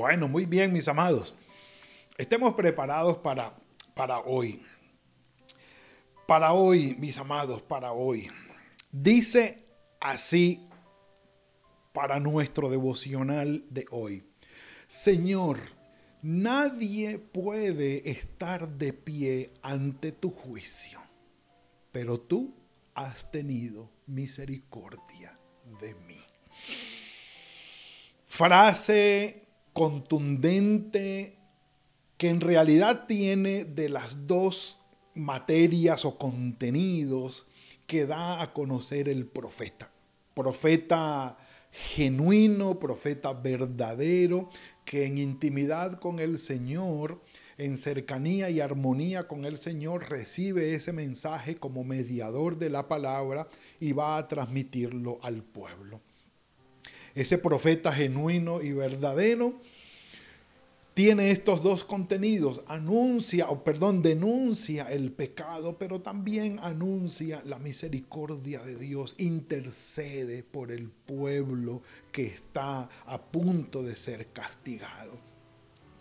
[0.00, 1.34] Bueno, muy bien, mis amados.
[2.16, 3.54] Estemos preparados para,
[3.94, 4.62] para hoy.
[6.26, 8.30] Para hoy, mis amados, para hoy.
[8.90, 9.62] Dice
[10.00, 10.66] así
[11.92, 14.24] para nuestro devocional de hoy.
[14.88, 15.58] Señor,
[16.22, 20.98] nadie puede estar de pie ante tu juicio,
[21.92, 22.54] pero tú
[22.94, 25.38] has tenido misericordia
[25.78, 26.22] de mí.
[28.24, 31.38] Frase contundente
[32.16, 34.78] que en realidad tiene de las dos
[35.14, 37.46] materias o contenidos
[37.86, 39.90] que da a conocer el profeta.
[40.34, 41.38] Profeta
[41.72, 44.50] genuino, profeta verdadero,
[44.84, 47.20] que en intimidad con el Señor,
[47.58, 53.48] en cercanía y armonía con el Señor, recibe ese mensaje como mediador de la palabra
[53.78, 56.00] y va a transmitirlo al pueblo.
[57.14, 59.54] Ese profeta genuino y verdadero
[60.94, 62.62] tiene estos dos contenidos.
[62.66, 69.14] Anuncia, o perdón, denuncia el pecado, pero también anuncia la misericordia de Dios.
[69.18, 71.82] Intercede por el pueblo
[72.12, 75.18] que está a punto de ser castigado.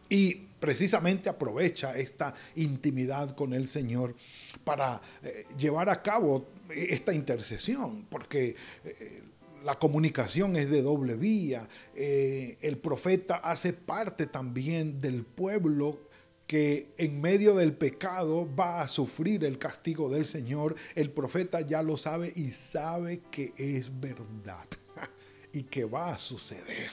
[0.10, 4.16] Y precisamente aprovecha esta intimidad con el Señor
[4.64, 9.24] para eh, llevar a cabo esta intercesión, porque eh,
[9.64, 11.68] la comunicación es de doble vía.
[11.96, 16.00] Eh, el profeta hace parte también del pueblo
[16.48, 20.76] que en medio del pecado va a sufrir el castigo del Señor.
[20.96, 24.66] El profeta ya lo sabe y sabe que es verdad
[25.54, 26.90] y que va a suceder.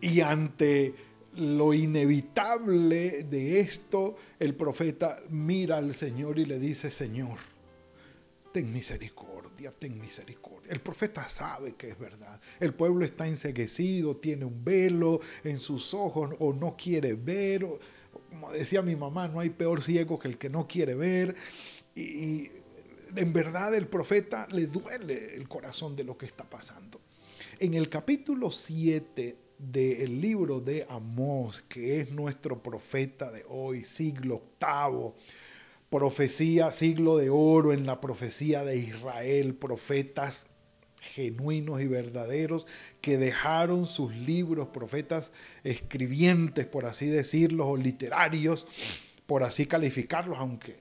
[0.00, 0.94] Y ante
[1.36, 7.38] lo inevitable de esto, el profeta mira al Señor y le dice, Señor,
[8.52, 12.40] ten misericordia, ten misericordia el profeta sabe que es verdad.
[12.60, 17.66] El pueblo está enseguecido, tiene un velo en sus ojos o no quiere ver.
[18.30, 21.34] como decía mi mamá, no hay peor ciego que el que no quiere ver.
[21.94, 22.50] Y,
[23.14, 26.98] en verdad el profeta le duele el corazón de lo que está pasando.
[27.58, 34.36] En el capítulo 7 del libro de Amós, que es nuestro profeta de hoy, siglo
[34.36, 35.14] octavo,
[35.92, 40.46] profecía, siglo de oro en la profecía de Israel, profetas
[40.98, 42.66] genuinos y verdaderos
[43.02, 45.32] que dejaron sus libros, profetas
[45.64, 48.66] escribientes, por así decirlo, o literarios,
[49.26, 50.80] por así calificarlos, aunque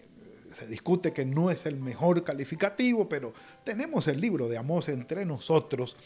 [0.53, 3.33] se discute que no es el mejor calificativo, pero
[3.65, 5.97] tenemos el libro de Amós entre nosotros.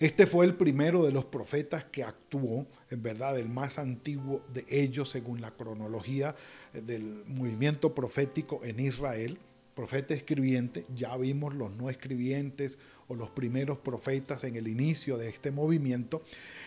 [0.00, 4.64] Este fue el primero de los profetas que actuó, en verdad, el más antiguo de
[4.68, 6.34] ellos según la cronología
[6.72, 9.38] del movimiento profético en Israel
[9.74, 12.78] profeta escribiente, ya vimos los no escribientes
[13.08, 16.22] o los primeros profetas en el inicio de este movimiento.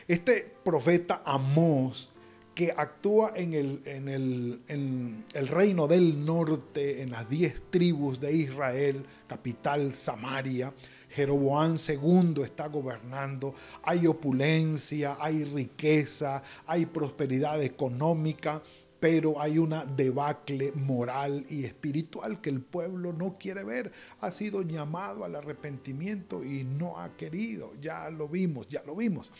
[0.07, 2.11] Este profeta Amós,
[2.53, 8.19] que actúa en el, en el, en el reino del norte, en las diez tribus
[8.19, 10.73] de Israel, capital Samaria,
[11.09, 13.53] Jeroboán II está gobernando,
[13.83, 18.61] hay opulencia, hay riqueza, hay prosperidad económica,
[18.99, 23.91] pero hay una debacle moral y espiritual que el pueblo no quiere ver.
[24.21, 27.73] Ha sido llamado al arrepentimiento y no ha querido.
[27.81, 29.31] Ya lo vimos, ya lo vimos.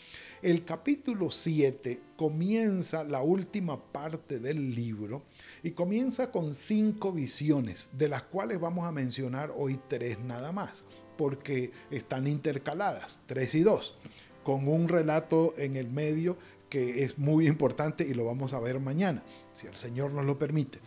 [0.42, 5.22] El capítulo 7 comienza la última parte del libro
[5.62, 10.84] y comienza con cinco visiones, de las cuales vamos a mencionar hoy tres nada más,
[11.18, 13.96] porque están intercaladas, tres y dos,
[14.44, 16.38] con un relato en el medio
[16.70, 19.22] que es muy importante y lo vamos a ver mañana,
[19.52, 20.78] si el Señor nos lo permite.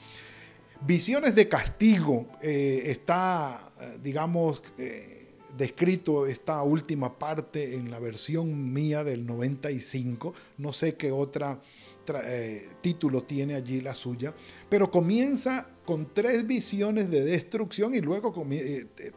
[0.83, 8.71] Visiones de castigo eh, está, eh, digamos, eh, descrito esta última parte en la versión
[8.73, 10.33] mía del 95.
[10.57, 11.59] No sé qué otra
[12.81, 14.33] título tiene allí la suya,
[14.67, 18.33] pero comienza con tres visiones de destrucción y luego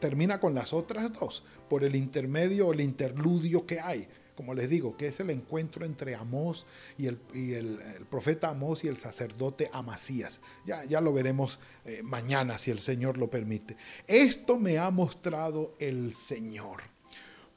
[0.00, 4.68] termina con las otras dos por el intermedio o el interludio que hay como les
[4.68, 6.66] digo, que es el encuentro entre Amós
[6.98, 7.78] y el,
[8.10, 10.40] profeta Amós y el sacerdote Amasías.
[10.66, 13.76] Ya, ya lo veremos eh, mañana, si el Señor lo permite.
[14.08, 16.82] Esto me ha mostrado el Señor.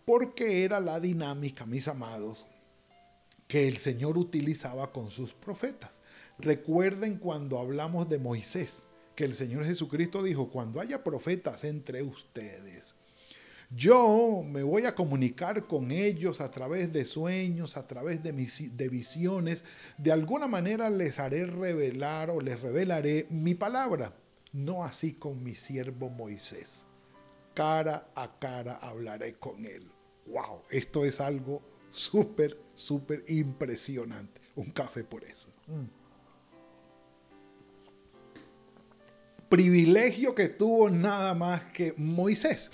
[0.06, 2.46] porque era la dinámica, mis amados,
[3.48, 6.04] que el Señor utilizaba con sus profetas.
[6.38, 8.87] Recuerden cuando hablamos de Moisés,
[9.18, 12.94] que el Señor Jesucristo dijo, cuando haya profetas entre ustedes,
[13.76, 18.90] yo me voy a comunicar con ellos a través de sueños, a través de, de
[18.90, 19.64] visiones.
[19.98, 24.14] De alguna manera les haré revelar o les revelaré mi palabra.
[24.54, 26.86] No así con mi siervo Moisés.
[27.56, 29.90] Cara a cara hablaré con él.
[30.28, 30.62] ¡Wow!
[30.70, 34.42] Esto es algo súper, súper impresionante.
[34.56, 35.48] Un café por eso.
[35.66, 35.97] Mm.
[39.50, 42.70] Privilegio que tuvo nada más que Moisés.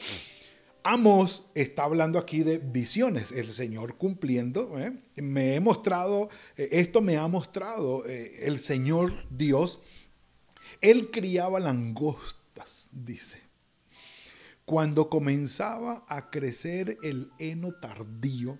[0.83, 4.77] Amos está hablando aquí de visiones, el Señor cumpliendo.
[4.79, 4.91] ¿eh?
[5.15, 9.79] Me he mostrado, eh, esto me ha mostrado eh, el Señor Dios.
[10.81, 13.39] Él criaba langostas, dice.
[14.65, 18.59] Cuando comenzaba a crecer el heno tardío,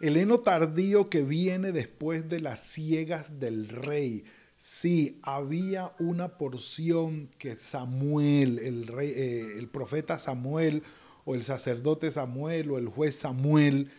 [0.00, 4.24] el heno tardío que viene después de las ciegas del rey.
[4.58, 9.14] Sí, había una porción que Samuel, el, rey,
[9.56, 10.82] el profeta Samuel,
[11.24, 13.92] o el sacerdote Samuel o el juez Samuel,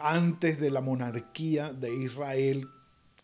[0.00, 2.68] antes de la monarquía de Israel,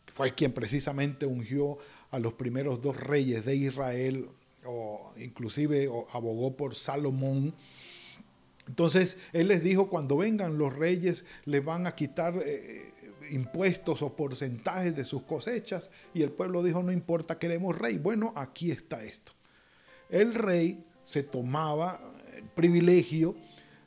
[0.09, 1.79] fue quien precisamente ungió
[2.11, 4.29] a los primeros dos reyes de Israel,
[4.67, 7.55] o inclusive abogó por Salomón.
[8.69, 12.94] Entonces él les dijo, cuando vengan los reyes, les van a quitar eh,
[13.31, 15.91] impuestos o porcentajes de sus cosechas.
[16.13, 17.99] Y el pueblo dijo, no importa, queremos rey.
[17.99, 19.33] Bueno, aquí está esto.
[20.09, 22.01] El rey se tomaba
[22.55, 23.35] privilegio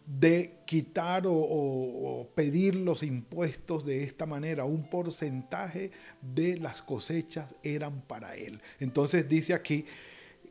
[0.07, 4.63] de quitar o, pedir los impuestos de esta manera.
[4.63, 5.91] Un porcentaje
[6.21, 8.61] de las cosechas eran para él.
[8.79, 9.85] Entonces dice aquí,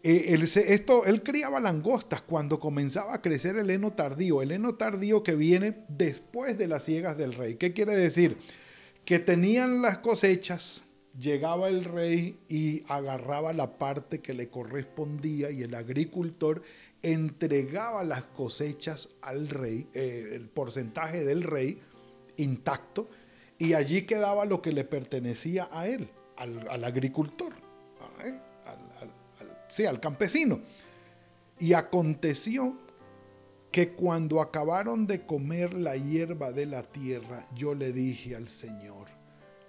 [0.02, 4.42] eh, él, esto, él criaba langostas cuando comenzaba a crecer el heno tardío.
[4.42, 7.56] El heno tardío que viene después de las ciegas del rey.
[7.56, 8.36] ¿Qué quiere decir?
[9.06, 10.82] Que tenían las cosechas,
[11.16, 16.62] llegaba el rey y agarraba la parte que le correspondía y el agricultor
[17.02, 21.80] entregaba las cosechas al rey, eh, el porcentaje del rey
[22.36, 23.08] intacto,
[23.58, 27.52] y allí quedaba lo que le pertenecía a él, al, agricultor,
[28.24, 28.40] ¿eh?
[29.68, 30.60] sí, al campesino.
[31.60, 32.76] Y aconteció
[33.76, 39.08] que cuando acabaron de comer la hierba de la tierra, yo le dije al Señor,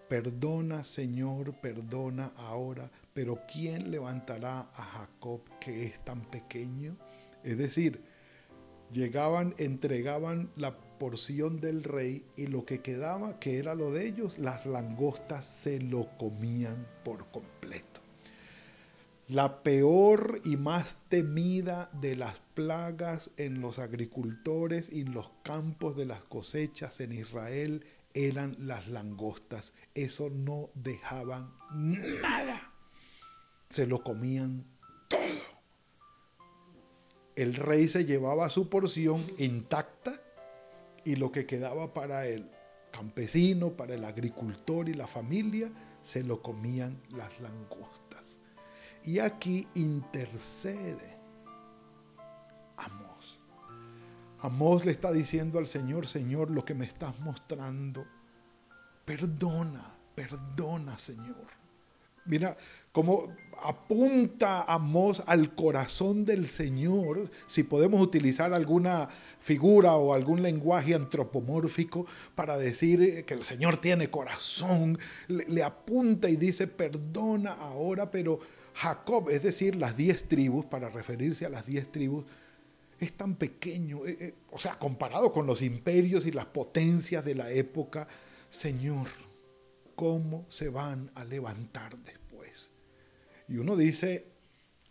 [0.07, 6.95] perdona Señor, perdona ahora, pero ¿quién levantará a Jacob que es tan pequeño?
[7.44, 8.01] Es decir,
[8.94, 14.39] llegaban, entregaban la porción del rey y lo que quedaba, que era lo de ellos,
[14.39, 18.06] las langostas se lo comían por completo.
[19.27, 25.97] La peor y más temida de las plagas en los agricultores y en los campos
[25.97, 29.74] de las cosechas en Israel eran las langostas.
[29.95, 32.71] Eso no dejaban nada.
[33.69, 34.65] Se lo comían
[35.09, 35.57] todo
[37.38, 40.19] el rey se llevaba su porción intacta
[41.06, 42.50] y lo que quedaba para el
[42.91, 45.71] campesino, para el agricultor y la familia,
[46.01, 48.39] se lo comían las langostas.
[49.07, 51.18] Y aquí intercede
[52.75, 53.39] Amós.
[54.42, 58.06] Amós le está diciendo al Señor, Señor, lo que me estás mostrando,
[59.06, 61.47] perdona, perdona, Señor.
[62.26, 62.57] Mira
[62.92, 63.33] cómo
[63.64, 69.07] apunta Amós al corazón del Señor, si podemos utilizar alguna
[69.40, 74.99] figura o algún lenguaje antropomórfico para decir que el Señor tiene corazón,
[75.30, 78.42] le, apunta y dice, perdona ahora, pero
[78.77, 82.25] Jacob, es decir, las diez tribus, para referirse a las diez tribus,
[82.99, 87.33] es tan pequeño, eh, eh, o sea, comparado con los imperios y las potencias de
[87.33, 88.07] la época,
[88.51, 89.07] Señor,
[89.95, 92.69] ¿cómo se van a levantar después?
[93.47, 94.25] Y uno dice,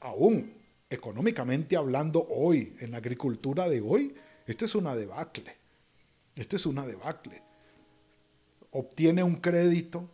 [0.00, 0.52] aún
[0.90, 4.16] económicamente hablando hoy, en la agricultura de hoy,
[4.46, 5.54] esto es una debacle.
[6.34, 7.40] Esto es una debacle.
[8.72, 10.10] Obtiene un crédito,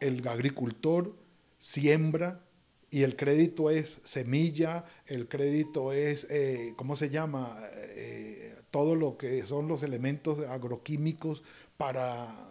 [0.00, 1.14] el agricultor
[1.58, 2.45] siembra
[2.90, 7.58] y el crédito es semilla, el crédito es, eh, ¿cómo se llama?
[7.72, 11.42] Eh, todo lo que son los elementos agroquímicos
[11.76, 12.46] para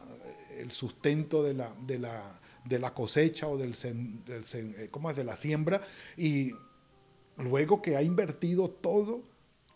[0.58, 5.16] el sustento de la, de la, de la cosecha o del, eh, ¿cómo es?
[5.16, 5.82] de la siembra
[6.18, 6.54] y
[7.38, 9.24] luego que ha invertido todo,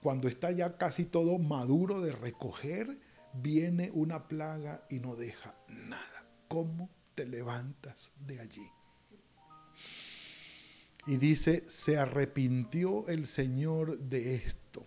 [0.02, 2.98] cuando está ya casi todo maduro de recoger,
[3.34, 6.26] viene una plaga y no deja nada.
[6.48, 8.79] ¿Cómo te levantas de allí?
[11.08, 14.86] Y dice, se arrepintió el Señor de esto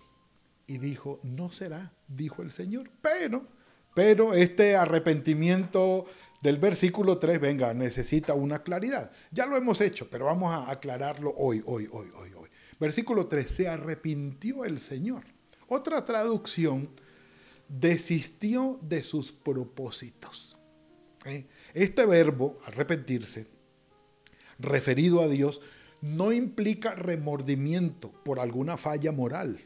[0.66, 2.90] y dijo, no será, dijo el Señor.
[3.00, 3.47] Pero,
[3.95, 6.07] pero este arrepentimiento
[6.42, 9.11] del versículo 3, venga, necesita una claridad.
[9.31, 12.49] Ya lo hemos hecho, pero vamos a aclararlo hoy, hoy, hoy, hoy, hoy.
[12.78, 15.25] Versículo 3, se arrepintió el Señor.
[15.69, 16.90] Otra traducción,
[17.69, 20.57] desistió de sus propósitos.
[21.25, 21.47] ¿Eh?
[21.75, 23.47] Este verbo, arrepentirse,
[24.59, 25.61] referido a Dios,
[26.02, 29.61] no implica remordimiento por alguna falla moral.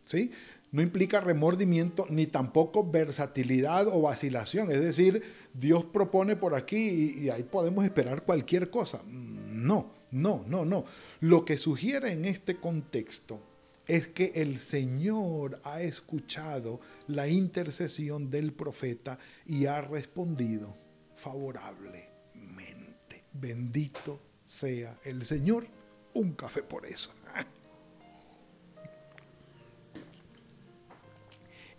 [0.00, 0.30] ¿sí?
[0.70, 4.70] No implica remordimiento ni tampoco versatilidad o vacilación.
[4.70, 5.22] Es decir,
[5.52, 9.02] Dios propone por aquí y, ahí podemos esperar cualquier cosa.
[9.06, 10.86] No, no, no, no.
[11.20, 13.40] Lo que sugiere en este contexto
[13.86, 20.76] es que el Señor ha escuchado la intercesión del profeta y ha respondido
[21.16, 22.12] favorablemente.
[23.32, 25.66] Bendito sea el Señor.
[26.14, 27.10] Un café por eso.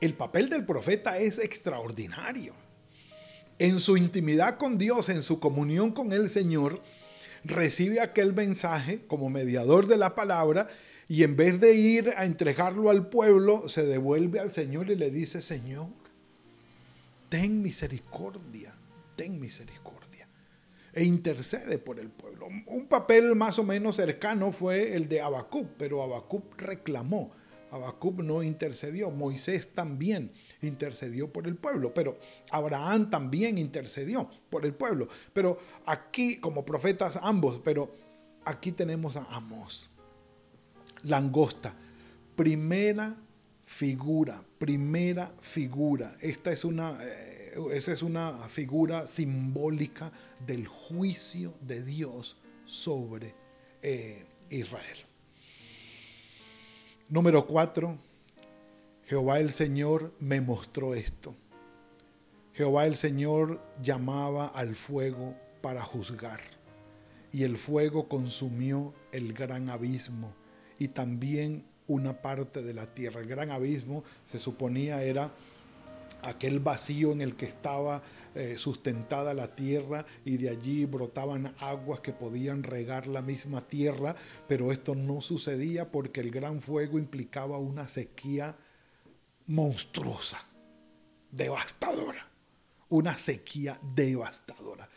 [0.02, 2.54] El papel del profeta es extraordinario.
[3.58, 6.82] En su intimidad con Dios, en su comunión con el Señor,
[7.46, 10.68] recibe aquel mensaje como mediador de la palabra
[11.08, 15.10] y en vez de ir a entregarlo al pueblo, se devuelve al Señor y le
[15.10, 15.88] dice, Señor,
[17.30, 18.76] ten misericordia,
[19.16, 20.03] ten misericordia.
[20.94, 22.48] E intercede por el pueblo.
[22.68, 27.32] Un papel más o menos cercano fue el de Abacub, pero Abacub reclamó.
[27.72, 30.32] Abacub no intercedió, Moisés también
[30.62, 32.20] intercedió por el pueblo, pero
[32.52, 35.08] Abraham también intercedió por el pueblo.
[35.34, 35.58] Pero
[35.88, 37.92] aquí, como profetas ambos, pero
[38.46, 39.90] aquí tenemos a Amos
[41.04, 41.76] langosta.
[42.36, 43.16] Primera
[43.66, 46.18] figura, primera figura.
[46.20, 47.33] Esta es una, eh,
[47.72, 50.12] esa es una figura simbólica
[50.46, 53.36] del juicio de Dios sobre
[53.82, 54.98] eh, Israel.
[57.10, 57.98] Número cuatro,
[59.06, 61.36] Jehová el Señor me mostró esto.
[62.54, 66.40] Jehová el Señor llamaba al fuego para juzgar,
[67.32, 70.34] y el fuego consumió el gran abismo
[70.80, 73.22] y también una parte de la tierra.
[73.22, 75.32] El gran abismo se suponía era
[76.24, 78.02] aquel vacío en el que estaba
[78.36, 84.16] eh, sustentada la tierra y de allí brotaban aguas que podían regar la misma tierra,
[84.48, 88.58] pero esto no sucedía porque el gran fuego implicaba una sequía
[89.48, 90.48] monstruosa,
[91.32, 92.28] devastadora,
[92.90, 94.90] una sequía devastadora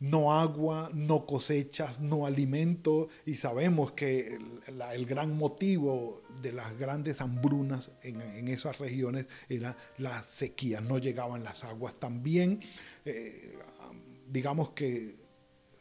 [0.00, 7.20] no agua, no cosechas, no alimento, y sabemos que el, gran motivo de las grandes
[7.20, 11.94] hambrunas en, esas regiones era la sequía, no llegaban las aguas.
[12.00, 12.60] También,
[13.04, 13.58] eh,
[14.26, 15.16] digamos que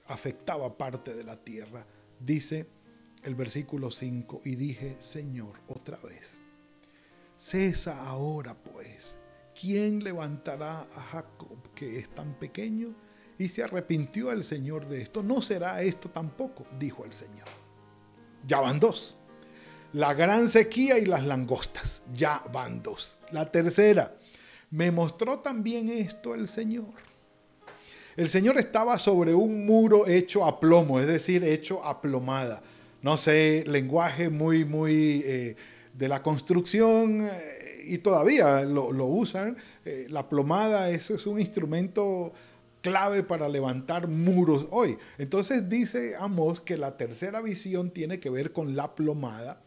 [0.07, 1.85] afectaba parte de la tierra.
[2.19, 2.67] Dice
[3.23, 6.41] el versículo 5, y dije, Señor, otra vez,
[7.37, 9.17] cesa ahora pues,
[9.59, 12.93] ¿quién levantará a Jacob que es tan pequeño?
[13.39, 15.23] Y se arrepintió el Señor de esto.
[15.23, 17.47] No será esto tampoco, dijo el Señor.
[18.45, 19.15] Ya van dos.
[19.93, 22.03] La gran sequía y las langostas.
[22.13, 23.17] Ya van dos.
[23.31, 24.13] La tercera.
[24.69, 26.93] Me mostró también esto el Señor.
[28.17, 32.61] El Señor estaba sobre un muro hecho a plomo, es decir, hecho a plomada.
[33.01, 35.55] No sé, lenguaje muy, muy eh,
[35.93, 39.55] de la construcción eh, y todavía lo, usan.
[39.85, 42.33] Eh, la plomada, es un instrumento
[42.81, 44.97] clave para levantar muros hoy.
[45.17, 49.61] Entonces dice Amos que la tercera visión tiene que ver con la plomada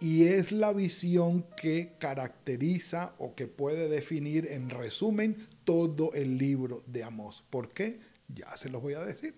[0.00, 6.82] y es la visión que caracteriza o que puede definir en resumen todo el libro
[6.86, 7.44] de Amos.
[7.50, 8.00] ¿Por qué?
[8.28, 9.34] Ya se los voy a decir.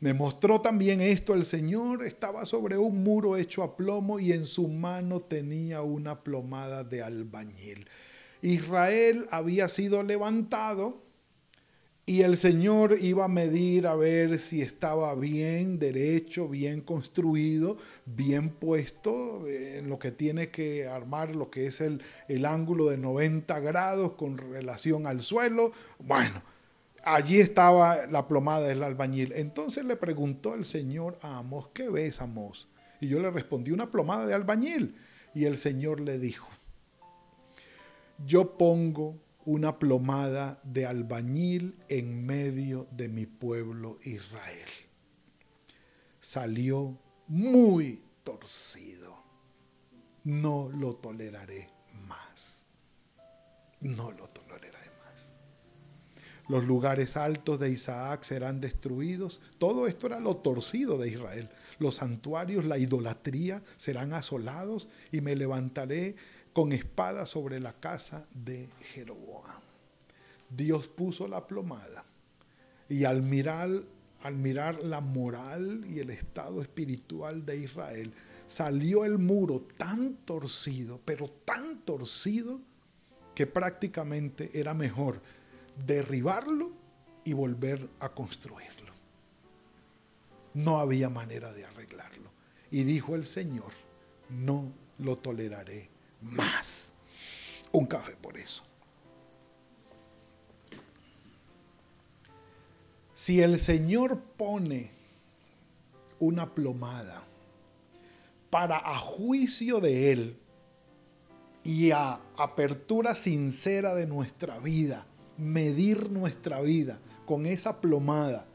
[0.00, 4.44] Me mostró también esto, el Señor estaba sobre un muro hecho a plomo y en
[4.44, 7.88] su mano tenía una plomada de albañil.
[8.42, 11.03] Israel había sido levantado
[12.06, 18.50] y el Señor iba a medir a ver si estaba bien, derecho, bien construido, bien
[18.50, 23.58] puesto en lo que tiene que armar, lo que es el, el ángulo de 90
[23.60, 25.72] grados con relación al suelo.
[25.98, 26.42] Bueno,
[27.04, 29.32] allí estaba la plomada del albañil.
[29.32, 32.68] Entonces le preguntó el Señor a Amos, ¿qué ves, Amos?
[33.00, 34.94] Y yo le respondí, una plomada de albañil.
[35.34, 36.50] Y el Señor le dijo,
[38.26, 44.68] yo pongo una plomada de albañil en medio de mi pueblo Israel.
[46.20, 46.98] Salió
[47.28, 49.14] muy torcido.
[50.24, 51.68] No lo toleraré
[52.08, 52.66] más.
[53.80, 55.30] No lo toleraré más.
[56.48, 59.40] Los lugares altos de Isaac serán destruidos.
[59.58, 61.50] Todo esto era lo torcido de Israel.
[61.78, 66.16] Los santuarios, la idolatría serán asolados y me levantaré
[66.54, 69.60] con espada sobre la casa de Jeroboam.
[70.48, 72.04] Dios puso la plomada
[72.88, 73.82] y al mirar,
[74.22, 78.14] al mirar la moral y el estado espiritual de Israel,
[78.46, 82.60] salió el muro tan torcido, pero tan torcido,
[83.34, 85.20] que prácticamente era mejor
[85.84, 86.70] derribarlo
[87.24, 88.92] y volver a construirlo.
[90.54, 92.30] No había manera de arreglarlo.
[92.70, 93.72] Y dijo el Señor,
[94.30, 95.93] no lo toleraré
[96.24, 96.92] más.
[97.70, 98.62] Un café por eso.
[103.14, 104.90] Si el Señor pone
[106.18, 107.22] una plomada
[108.50, 110.36] para a juicio de Él
[111.62, 115.06] y a apertura sincera de nuestra vida,
[115.38, 118.46] medir nuestra vida con esa plomada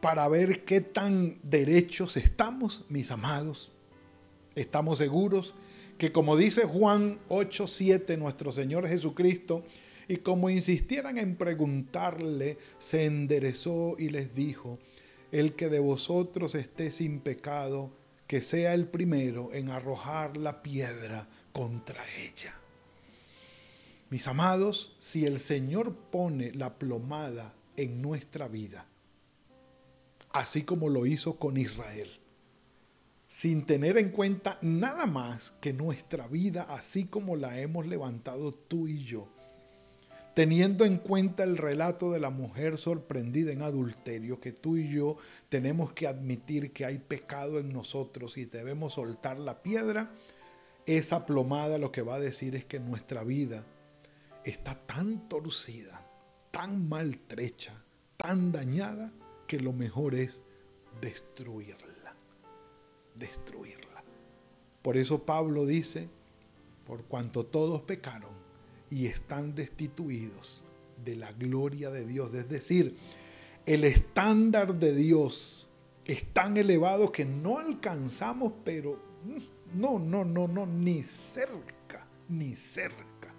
[0.00, 3.72] para ver qué tan derechos estamos, mis amados.
[4.54, 5.54] Estamos seguros
[5.98, 9.64] que como dice Juan 8:7, nuestro Señor Jesucristo,
[10.08, 14.78] y como insistieran en preguntarle, se enderezó y les dijo,
[15.32, 17.90] el que de vosotros esté sin pecado,
[18.26, 22.54] que sea el primero en arrojar la piedra contra ella.
[24.10, 28.86] Mis amados, si el Señor pone la plomada en nuestra vida,
[30.30, 32.15] así como lo hizo con Israel,
[33.26, 38.86] sin tener en cuenta nada más que nuestra vida así como la hemos levantado tú
[38.88, 39.28] y yo,
[40.34, 45.16] teniendo en cuenta el relato de la mujer sorprendida en adulterio, que tú y yo
[45.48, 50.12] tenemos que admitir que hay pecado en nosotros y debemos soltar la piedra,
[50.86, 53.64] esa plomada lo que va a decir es que nuestra vida
[54.44, 56.06] está tan torcida,
[56.52, 57.82] tan maltrecha,
[58.16, 59.12] tan dañada,
[59.46, 60.42] que lo mejor es
[61.00, 61.85] destruirla,
[63.18, 64.04] destruirla.
[64.82, 66.08] Por eso Pablo dice,
[66.86, 68.36] por cuanto todos pecaron,
[68.90, 70.62] y están destituidos
[71.04, 72.32] de la gloria de Dios.
[72.34, 72.96] Es decir,
[73.66, 75.66] el estándar de Dios
[76.04, 79.00] es tan elevado que no alcanzamos, pero
[79.74, 83.34] no, no, no, no, ni cerca, ni cerca.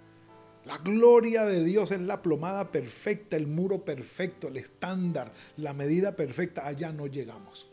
[0.66, 6.18] La gloria de Dios es la plomada perfecta, el muro perfecto, el estándar, la medida
[6.18, 6.68] perfecta.
[6.68, 7.70] Allá no llegamos.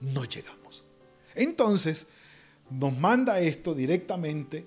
[0.00, 0.81] No llegamos.
[1.34, 2.06] Entonces,
[2.70, 4.66] nos manda esto directamente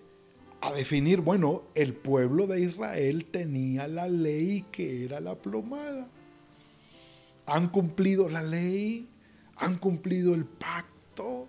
[0.62, 6.08] a definir, bueno, el pueblo de Israel tenía la ley que era la plomada.
[7.46, 9.08] Han cumplido la ley,
[9.58, 11.48] han cumplido el pacto,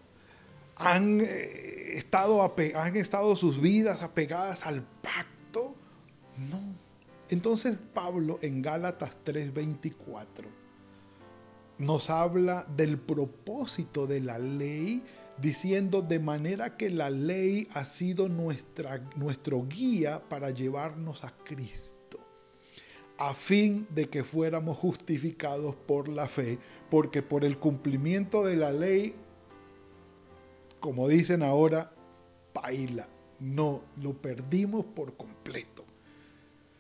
[0.77, 5.75] han, eh, estado, han estado sus vidas apegadas al pacto.
[6.51, 6.61] No.
[7.29, 10.56] Entonces Pablo en Gálatas 3:24
[11.79, 15.03] nos habla del propósito de la ley
[15.41, 22.19] diciendo de manera que la ley ha sido nuestra, nuestro guía para llevarnos a Cristo,
[23.19, 26.59] a fin de que fuéramos justificados por la fe,
[26.91, 29.15] porque por el cumplimiento de la ley,
[30.81, 31.93] como dicen ahora,
[32.55, 33.09] paila,
[33.39, 35.85] no, lo perdimos por completo.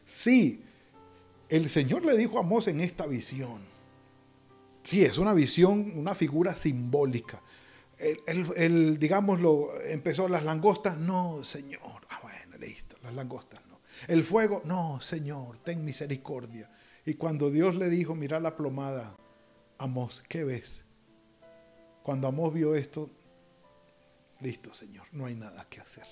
[0.06, 0.62] Sí,
[1.50, 3.75] el Señor le dijo a Mosé en esta visión,
[4.86, 7.42] sí, es una visión, una figura simbólica,
[7.98, 12.06] el, digámoslo, empezó las langostas, no, Señor.
[12.10, 13.80] Ah, bueno, listo, las langostas no.
[14.06, 16.70] El fuego, no, Señor, ten misericordia.
[17.06, 19.16] Y cuando Dios le dijo, mira la plomada,
[19.78, 20.82] Amos, ¿qué ves?
[22.02, 23.10] Cuando Amos vio esto,
[24.40, 26.06] listo, Señor, no hay nada que hacer.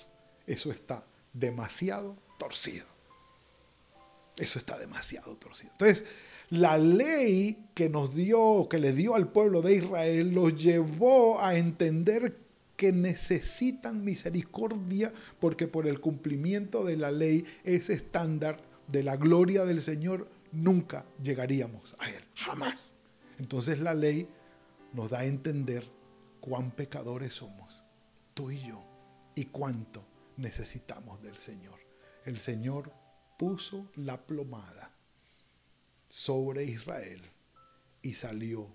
[0.47, 2.85] Eso está demasiado torcido.
[4.37, 5.71] Eso está demasiado torcido.
[5.71, 6.05] Entonces,
[6.49, 11.57] la ley que nos dio, que le dio al pueblo de Israel, los llevó a
[11.57, 12.37] entender
[12.75, 19.65] que necesitan misericordia porque por el cumplimiento de la ley, ese estándar de la gloria
[19.65, 22.93] del Señor, nunca llegaríamos a Él, jamás.
[23.39, 24.27] Entonces la ley
[24.93, 25.85] nos da a entender
[26.39, 27.83] cuán pecadores somos,
[28.33, 28.83] tú y yo,
[29.35, 30.05] y cuánto
[30.37, 31.79] necesitamos del Señor.
[32.25, 32.91] El Señor
[33.37, 34.94] puso la plomada
[36.15, 37.21] sobre Israel
[38.01, 38.69] y salió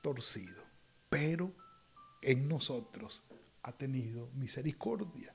[0.00, 0.62] torcido.
[1.10, 1.50] Pero
[2.22, 3.24] en nosotros
[3.64, 5.34] ha tenido misericordia.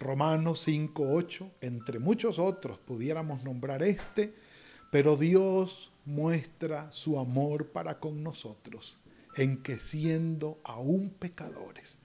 [0.00, 4.34] Romanos 5.8, entre muchos otros pudiéramos nombrar este,
[4.90, 8.98] pero Dios muestra su amor para con nosotros
[9.36, 11.98] en que siendo aún pecadores,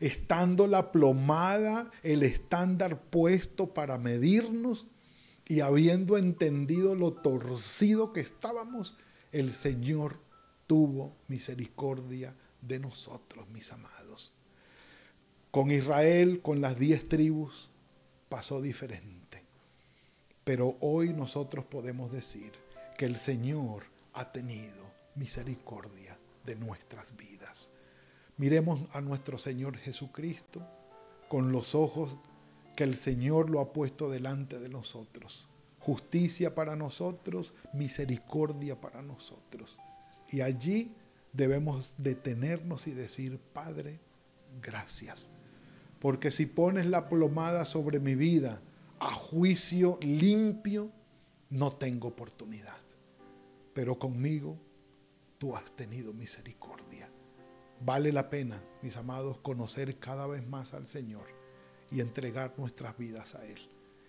[0.00, 4.88] estando la plomada, el estándar puesto para medirnos,
[5.48, 8.96] y habiendo entendido lo torcido que estábamos,
[9.32, 10.18] el Señor
[10.66, 14.32] tuvo misericordia de nosotros, mis amados.
[15.50, 17.70] Con Israel, con las diez tribus,
[18.28, 19.44] pasó diferente.
[20.44, 22.52] Pero hoy nosotros podemos decir
[22.98, 27.70] que el Señor ha tenido misericordia de nuestras vidas.
[28.36, 30.66] Miremos a nuestro Señor Jesucristo
[31.28, 32.18] con los ojos
[32.76, 35.48] que el Señor lo ha puesto delante de nosotros.
[35.80, 39.78] Justicia para nosotros, misericordia para nosotros.
[40.28, 40.94] Y allí
[41.32, 43.98] debemos detenernos y decir, Padre,
[44.62, 45.30] gracias.
[46.00, 48.60] Porque si pones la plomada sobre mi vida
[48.98, 50.90] a juicio limpio,
[51.50, 52.76] no tengo oportunidad.
[53.72, 54.58] Pero conmigo
[55.38, 57.08] tú has tenido misericordia.
[57.80, 61.45] Vale la pena, mis amados, conocer cada vez más al Señor
[61.90, 63.58] y entregar nuestras vidas a Él.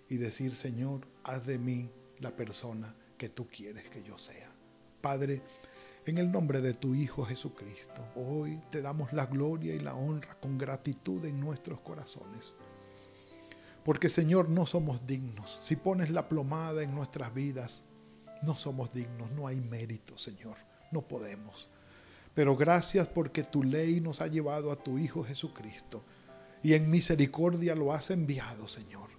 [0.09, 4.51] Y decir, Señor, haz de mí la persona que tú quieres que yo sea.
[5.01, 5.41] Padre,
[6.05, 10.39] en el nombre de tu Hijo Jesucristo, hoy te damos la gloria y la honra
[10.39, 12.55] con gratitud en nuestros corazones.
[13.83, 15.59] Porque Señor, no somos dignos.
[15.61, 17.83] Si pones la plomada en nuestras vidas,
[18.41, 20.57] no somos dignos, no hay mérito, Señor.
[20.91, 21.69] No podemos.
[22.33, 26.03] Pero gracias porque tu ley nos ha llevado a tu Hijo Jesucristo.
[26.63, 29.09] Y en misericordia lo has enviado, Señor,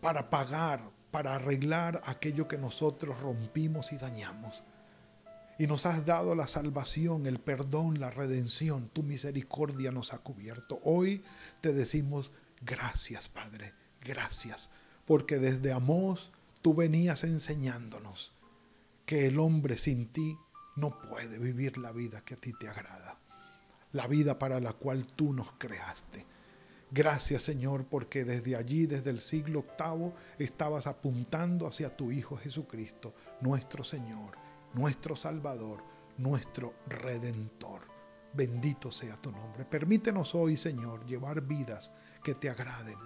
[0.00, 4.62] para pagar, para arreglar aquello que nosotros rompimos y dañamos
[5.58, 8.88] y nos has dado la salvación, el perdón, la redención.
[8.88, 10.80] Tu misericordia nos ha cubierto.
[10.84, 11.24] Hoy
[11.60, 12.30] te decimos
[12.62, 14.70] gracias, Padre, gracias,
[15.04, 16.30] porque desde Amós
[16.62, 18.32] tú venías enseñándonos
[19.04, 20.38] que el hombre sin ti
[20.76, 23.18] no puede vivir la vida que a ti te agrada,
[23.90, 26.24] la vida para la cual tú nos creaste.
[26.90, 33.14] Gracias Señor, porque desde allí, desde el siglo octavo, estabas apuntando hacia tu Hijo Jesucristo,
[33.40, 35.82] nuestro Señor nuestro Salvador,
[36.18, 37.80] nuestro Redentor.
[38.32, 39.64] Bendito sea tu nombre.
[39.64, 41.90] Permítenos hoy, Señor, llevar vidas
[42.22, 42.98] que te agraden.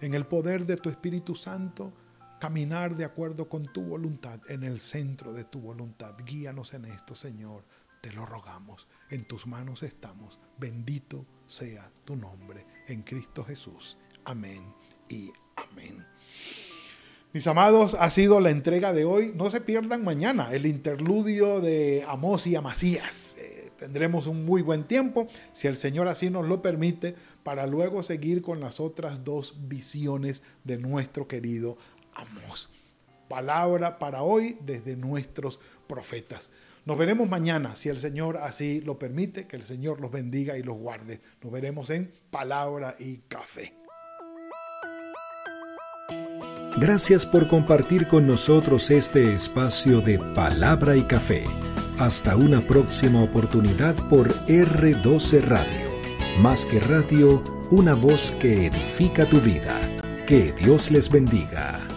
[0.00, 1.92] En el poder de tu Espíritu Santo,
[2.38, 6.14] caminar de acuerdo con tu voluntad, en el centro de tu voluntad.
[6.24, 7.64] Guíanos en esto, Señor.
[8.00, 8.86] Te lo rogamos.
[9.10, 10.38] En tus manos estamos.
[10.58, 12.64] Bendito sea tu nombre.
[12.86, 13.98] En Cristo Jesús.
[14.24, 14.62] Amén
[15.08, 16.06] y amén.
[17.32, 19.32] Mis amados, ha sido la entrega de hoy.
[19.34, 23.36] No se pierdan mañana el interludio de Amós y Amasías.
[23.38, 28.02] Eh, tendremos un muy buen tiempo, si el Señor así nos lo permite, para luego
[28.02, 31.76] seguir con las otras dos visiones de nuestro querido
[32.14, 32.70] Amós.
[33.28, 36.50] Palabra para hoy desde nuestros profetas.
[36.88, 40.62] Nos veremos mañana, si el Señor así lo permite, que el Señor los bendiga y
[40.62, 41.20] los guarde.
[41.42, 43.74] Nos veremos en Palabra y Café.
[46.78, 51.44] Gracias por compartir con nosotros este espacio de palabra y café.
[51.98, 55.90] Hasta una próxima oportunidad por R12 Radio.
[56.40, 59.78] Más que radio, una voz que edifica tu vida.
[60.26, 61.87] Que Dios les bendiga.